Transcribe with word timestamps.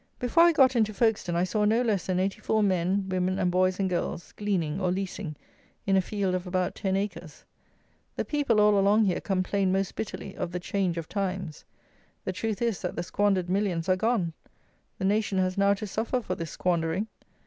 Before 0.17 0.41
I 0.41 0.51
got 0.51 0.75
into 0.75 0.95
Folkestone 0.95 1.35
I 1.35 1.43
saw 1.43 1.63
no 1.63 1.83
less 1.83 2.07
than 2.07 2.19
eighty 2.19 2.39
four 2.41 2.63
men, 2.63 3.07
women, 3.07 3.37
and 3.37 3.51
boys 3.51 3.79
and 3.79 3.87
girls 3.87 4.31
gleaning 4.31 4.81
or 4.81 4.89
leasing, 4.91 5.35
in 5.85 5.95
a 5.95 6.01
field 6.01 6.33
of 6.33 6.47
about 6.47 6.73
ten 6.73 6.97
acres. 6.97 7.45
The 8.15 8.25
people 8.25 8.59
all 8.59 8.79
along 8.79 9.05
here 9.05 9.21
complain 9.21 9.71
most 9.71 9.95
bitterly 9.95 10.35
of 10.35 10.53
the 10.53 10.59
change 10.59 10.97
of 10.97 11.07
times. 11.07 11.63
The 12.25 12.33
truth 12.33 12.63
is, 12.63 12.81
that 12.81 12.95
the 12.95 13.03
squandered 13.03 13.47
millions 13.47 13.87
are 13.87 13.95
gone! 13.95 14.33
The 14.97 15.05
nation 15.05 15.37
has 15.37 15.55
now 15.55 15.75
to 15.75 15.85
suffer 15.85 16.19
for 16.19 16.33
this 16.33 16.49
squandering. 16.49 17.05